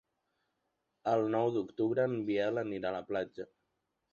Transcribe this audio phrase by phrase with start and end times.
[1.11, 3.51] El nou d'octubre en Biel anirà a la platja.